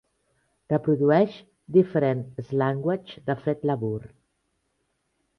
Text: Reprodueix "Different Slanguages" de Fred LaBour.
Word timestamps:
Reprodueix 0.71 1.35
"Different 1.75 2.23
Slanguages" 2.47 3.19
de 3.27 3.35
Fred 3.43 3.69
LaBour. 3.71 4.07